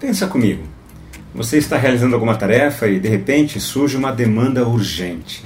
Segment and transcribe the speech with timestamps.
[0.00, 0.62] Pensa comigo.
[1.34, 5.42] Você está realizando alguma tarefa e de repente surge uma demanda urgente.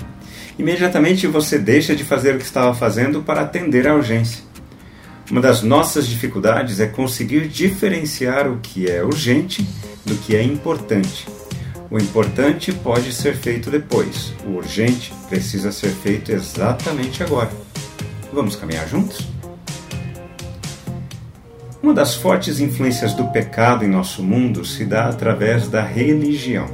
[0.57, 4.45] Imediatamente você deixa de fazer o que estava fazendo para atender à urgência.
[5.29, 9.67] Uma das nossas dificuldades é conseguir diferenciar o que é urgente
[10.07, 11.27] do que é importante.
[11.91, 17.51] O importante pode ser feito depois, o urgente precisa ser feito exatamente agora.
[18.33, 19.34] Vamos caminhar juntos?
[21.85, 26.67] Uma das fortes influências do pecado em nosso mundo se dá através da religião.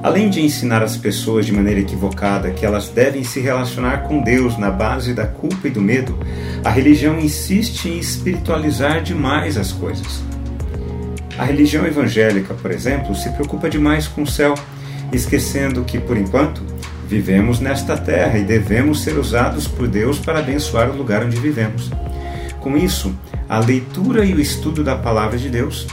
[0.00, 4.56] Além de ensinar as pessoas de maneira equivocada que elas devem se relacionar com Deus
[4.56, 6.16] na base da culpa e do medo,
[6.64, 10.22] a religião insiste em espiritualizar demais as coisas.
[11.36, 14.54] A religião evangélica, por exemplo, se preocupa demais com o céu,
[15.12, 16.62] esquecendo que, por enquanto,
[17.08, 21.90] vivemos nesta terra e devemos ser usados por Deus para abençoar o lugar onde vivemos.
[22.60, 23.12] Com isso,
[23.48, 25.86] a leitura e o estudo da palavra de Deus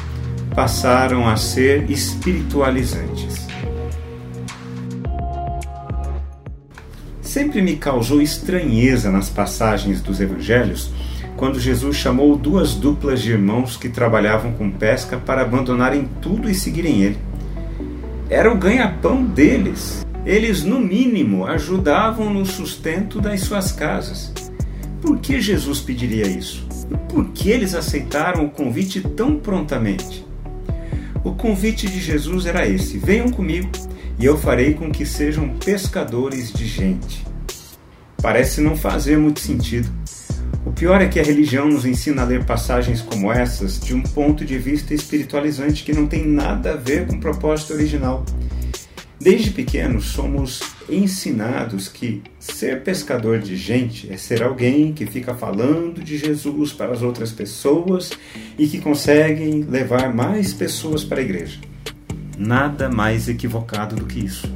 [0.55, 3.47] passaram a ser espiritualizantes.
[7.21, 10.91] Sempre me causou estranheza nas passagens dos evangelhos
[11.37, 16.53] quando Jesus chamou duas duplas de irmãos que trabalhavam com pesca para abandonarem tudo e
[16.53, 17.17] seguirem ele.
[18.29, 20.05] Era o ganha-pão deles.
[20.25, 24.31] Eles, no mínimo, ajudavam no sustento das suas casas.
[25.01, 26.67] Por que Jesus pediria isso?
[26.91, 30.25] E por que eles aceitaram o convite tão prontamente?
[31.23, 33.69] O convite de Jesus era esse: venham comigo
[34.19, 37.25] e eu farei com que sejam pescadores de gente.
[38.21, 39.89] Parece não fazer muito sentido.
[40.65, 44.01] O pior é que a religião nos ensina a ler passagens como essas de um
[44.03, 48.23] ponto de vista espiritualizante que não tem nada a ver com o propósito original.
[49.19, 56.03] Desde pequenos somos ensinados que ser pescador de gente é ser alguém que fica falando
[56.03, 58.11] de Jesus para as outras pessoas
[58.57, 61.59] e que consegue levar mais pessoas para a igreja.
[62.37, 64.51] Nada mais equivocado do que isso.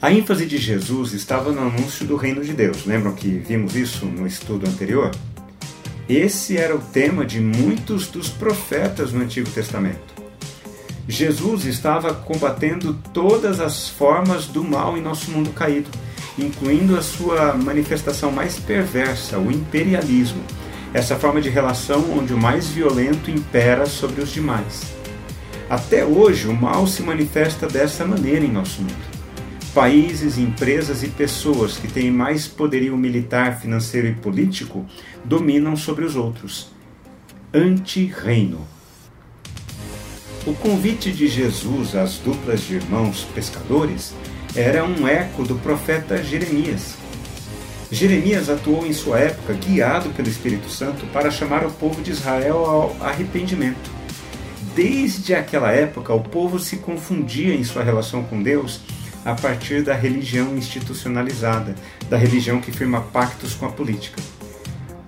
[0.00, 2.84] A ênfase de Jesus estava no anúncio do reino de Deus.
[2.84, 5.12] Lembram que vimos isso no estudo anterior?
[6.08, 10.21] Esse era o tema de muitos dos profetas no Antigo Testamento.
[11.08, 15.90] Jesus estava combatendo todas as formas do mal em nosso mundo caído,
[16.38, 20.42] incluindo a sua manifestação mais perversa, o imperialismo,
[20.94, 24.92] essa forma de relação onde o mais violento impera sobre os demais.
[25.68, 29.12] Até hoje, o mal se manifesta dessa maneira em nosso mundo.
[29.74, 34.84] Países, empresas e pessoas que têm mais poderio militar, financeiro e político
[35.24, 36.70] dominam sobre os outros.
[37.54, 38.60] Anti-reino.
[40.44, 44.12] O convite de Jesus às duplas de irmãos pescadores
[44.56, 46.96] era um eco do profeta Jeremias.
[47.92, 52.56] Jeremias atuou em sua época guiado pelo Espírito Santo para chamar o povo de Israel
[52.56, 53.88] ao arrependimento.
[54.74, 58.80] Desde aquela época, o povo se confundia em sua relação com Deus
[59.24, 61.76] a partir da religião institucionalizada,
[62.10, 64.20] da religião que firma pactos com a política.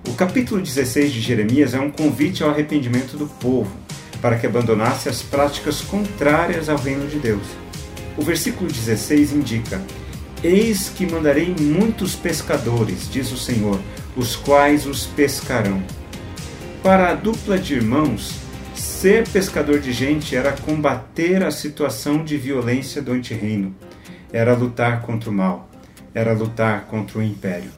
[0.06, 3.83] O capítulo 16 de Jeremias é um convite ao arrependimento do povo
[4.24, 7.46] para que abandonasse as práticas contrárias ao reino de Deus.
[8.16, 9.82] O versículo 16 indica:
[10.42, 13.78] Eis que mandarei muitos pescadores, diz o Senhor,
[14.16, 15.82] os quais os pescarão.
[16.82, 18.34] Para a dupla de irmãos,
[18.74, 23.76] ser pescador de gente era combater a situação de violência do antirreino,
[24.32, 25.68] era lutar contra o mal,
[26.14, 27.70] era lutar contra o império.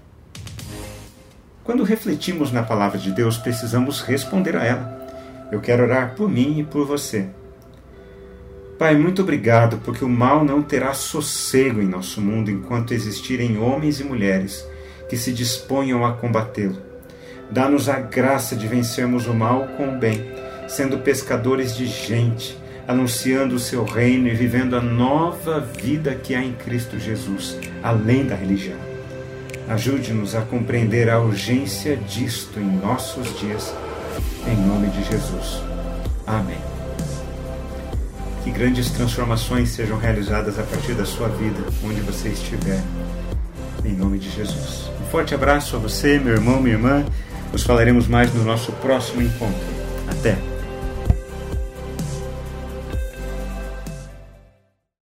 [1.64, 4.95] Quando refletimos na palavra de Deus, precisamos responder a ela.
[5.50, 7.26] Eu quero orar por mim e por você.
[8.78, 14.00] Pai, muito obrigado porque o mal não terá sossego em nosso mundo enquanto existirem homens
[14.00, 14.66] e mulheres
[15.08, 16.76] que se disponham a combatê-lo.
[17.50, 20.30] Dá-nos a graça de vencermos o mal com o bem,
[20.68, 26.42] sendo pescadores de gente, anunciando o seu reino e vivendo a nova vida que há
[26.42, 28.78] em Cristo Jesus, além da religião.
[29.68, 33.74] Ajude-nos a compreender a urgência disto em nossos dias
[34.48, 35.62] em nome de Jesus.
[36.26, 36.58] Amém.
[38.44, 42.82] Que grandes transformações sejam realizadas a partir da sua vida, onde você estiver.
[43.84, 44.90] Em nome de Jesus.
[45.00, 47.04] Um forte abraço a você, meu irmão, minha irmã.
[47.52, 49.66] Nos falaremos mais no nosso próximo encontro.
[50.08, 50.55] Até!